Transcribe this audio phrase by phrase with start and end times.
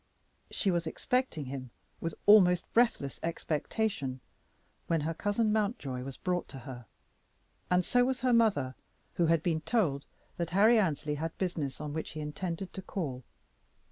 [0.49, 1.69] She was expecting him
[1.99, 4.19] with almost breathless expectation
[4.87, 6.87] when her cousin Mountjoy was brought to her;
[7.69, 8.73] and so was her mother,
[9.13, 10.05] who had been told
[10.37, 13.23] that Harry Annesley had business on which he intended to call.